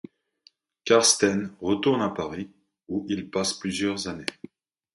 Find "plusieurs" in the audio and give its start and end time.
3.53-4.07